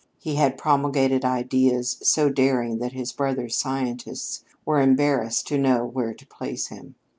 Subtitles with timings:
[0.17, 6.15] He had promulgated ideas so daring that his brother scientists were embarrassed to know where
[6.15, 6.95] to place him.